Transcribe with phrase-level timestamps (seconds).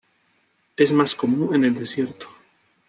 [0.77, 2.25] Es más común en el desierto.